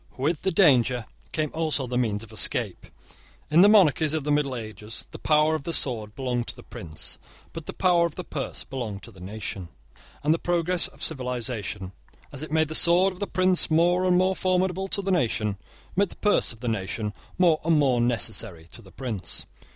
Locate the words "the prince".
6.55-7.19, 13.19-13.69, 18.81-19.45